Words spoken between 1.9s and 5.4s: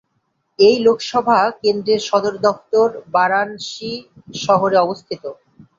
সদর দফতর বারাণসী শহরে অবস্থিত।